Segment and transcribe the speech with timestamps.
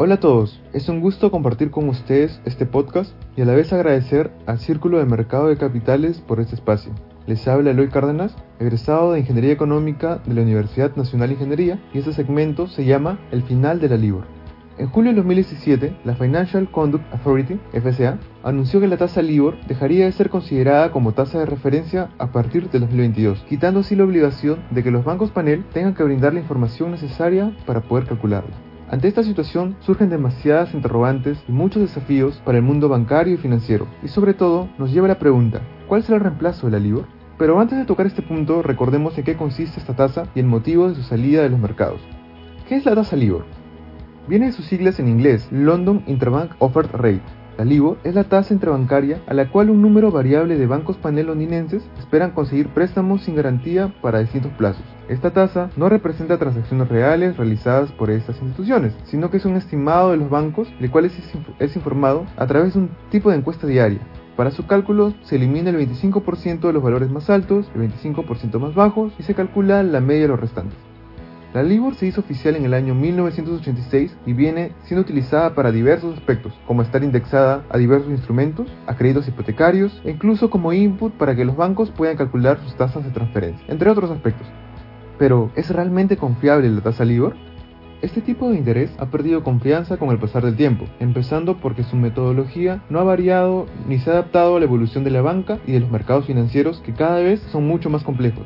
[0.00, 3.72] Hola a todos, es un gusto compartir con ustedes este podcast y a la vez
[3.72, 6.92] agradecer al Círculo de Mercado de Capitales por este espacio.
[7.26, 11.98] Les habla Eloy Cárdenas, egresado de Ingeniería Económica de la Universidad Nacional de Ingeniería y
[11.98, 14.22] este segmento se llama El final de la LIBOR.
[14.78, 20.04] En julio de 2017, la Financial Conduct Authority, FCA, anunció que la tasa LIBOR dejaría
[20.04, 24.60] de ser considerada como tasa de referencia a partir de 2022, quitando así la obligación
[24.70, 28.67] de que los bancos panel tengan que brindar la información necesaria para poder calcularla.
[28.90, 33.86] Ante esta situación surgen demasiadas interrogantes y muchos desafíos para el mundo bancario y financiero,
[34.02, 37.06] y sobre todo nos lleva a la pregunta, ¿cuál será el reemplazo de la LIBOR?
[37.36, 40.88] Pero antes de tocar este punto, recordemos en qué consiste esta tasa y el motivo
[40.88, 42.00] de su salida de los mercados.
[42.66, 43.44] ¿Qué es la tasa LIBOR?
[44.26, 47.20] Viene de sus siglas en inglés, London Interbank Offered Rate,
[47.58, 51.26] la LIBOR es la tasa interbancaria a la cual un número variable de bancos panel
[51.26, 54.84] londinenses esperan conseguir préstamos sin garantía para distintos plazos.
[55.08, 60.12] Esta tasa no representa transacciones reales realizadas por estas instituciones, sino que es un estimado
[60.12, 63.98] de los bancos, el cual es, informado a través de un tipo de encuesta diaria.
[64.36, 68.76] Para su cálculo se elimina el 25% de los valores más altos, el 25% más
[68.76, 70.87] bajos y se calcula la media de los restantes.
[71.54, 76.18] La LIBOR se hizo oficial en el año 1986 y viene siendo utilizada para diversos
[76.18, 81.34] aspectos, como estar indexada a diversos instrumentos, a créditos hipotecarios e incluso como input para
[81.34, 84.46] que los bancos puedan calcular sus tasas de transferencia, entre otros aspectos.
[85.18, 87.34] Pero, ¿es realmente confiable la tasa LIBOR?
[88.02, 91.96] Este tipo de interés ha perdido confianza con el pasar del tiempo, empezando porque su
[91.96, 95.72] metodología no ha variado ni se ha adaptado a la evolución de la banca y
[95.72, 98.44] de los mercados financieros que cada vez son mucho más complejos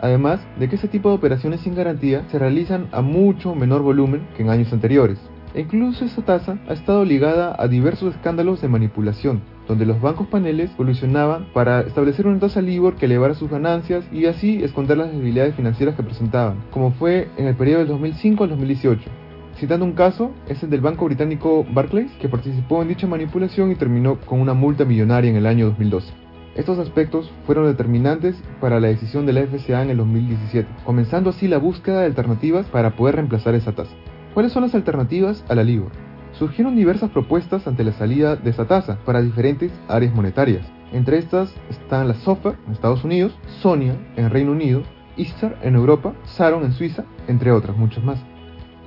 [0.00, 4.26] además de que este tipo de operaciones sin garantía se realizan a mucho menor volumen
[4.36, 5.18] que en años anteriores.
[5.54, 10.28] E incluso esta tasa ha estado ligada a diversos escándalos de manipulación, donde los bancos
[10.28, 15.12] paneles colusionaban para establecer una tasa LIBOR que elevara sus ganancias y así esconder las
[15.12, 19.10] debilidades financieras que presentaban, como fue en el periodo del 2005 al 2018.
[19.56, 23.74] Citando un caso, es el del banco británico Barclays, que participó en dicha manipulación y
[23.74, 26.19] terminó con una multa millonaria en el año 2012.
[26.56, 31.46] Estos aspectos fueron determinantes para la decisión de la FCA en el 2017, comenzando así
[31.46, 33.94] la búsqueda de alternativas para poder reemplazar esa tasa.
[34.34, 35.92] ¿Cuáles son las alternativas a la LIBOR?
[36.32, 40.66] Surgieron diversas propuestas ante la salida de esa tasa para diferentes áreas monetarias.
[40.92, 44.82] Entre estas están la SOFR en Estados Unidos, SONIA en Reino Unido,
[45.16, 48.18] ISTAR en Europa, SARON en Suiza, entre otras, muchas más.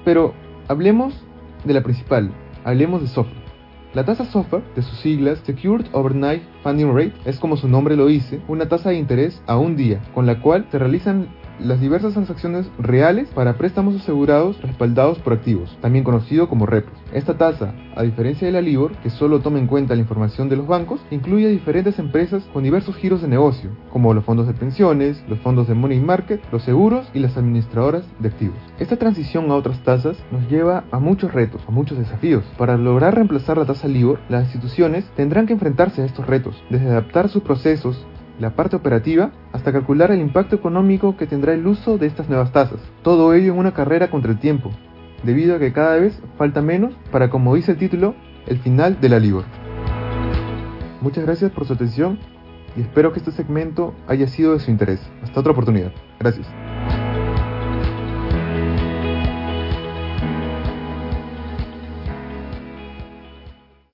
[0.03, 0.33] Pero
[0.67, 1.13] hablemos
[1.63, 2.31] de la principal,
[2.65, 3.42] hablemos de SOFR.
[3.93, 8.07] La tasa SOFR, de sus siglas Secured Overnight Funding Rate, es como su nombre lo
[8.07, 11.27] dice, una tasa de interés a un día, con la cual se realizan
[11.59, 16.93] las diversas transacciones reales para préstamos asegurados respaldados por activos, también conocido como repos.
[17.13, 20.55] Esta tasa, a diferencia de la LIBOR, que solo toma en cuenta la información de
[20.55, 24.53] los bancos, incluye a diferentes empresas con diversos giros de negocio, como los fondos de
[24.53, 28.57] pensiones, los fondos de money market, los seguros y las administradoras de activos.
[28.79, 32.43] Esta transición a otras tasas nos lleva a muchos retos, a muchos desafíos.
[32.57, 36.89] Para lograr reemplazar la tasa LIBOR, las instituciones tendrán que enfrentarse a estos retos, desde
[36.89, 38.05] adaptar sus procesos
[38.39, 42.51] la parte operativa, hasta calcular el impacto económico que tendrá el uso de estas nuevas
[42.51, 42.79] tasas.
[43.01, 44.71] Todo ello en una carrera contra el tiempo,
[45.23, 48.15] debido a que cada vez falta menos para, como dice el título,
[48.47, 49.45] el final de la LIBOR.
[51.01, 52.17] Muchas gracias por su atención
[52.75, 54.99] y espero que este segmento haya sido de su interés.
[55.21, 55.91] Hasta otra oportunidad.
[56.19, 56.47] Gracias.